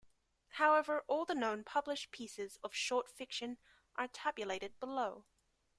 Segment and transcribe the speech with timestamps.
[0.53, 3.59] However, all the known published pieces of short fiction
[3.95, 5.25] are tabulated below.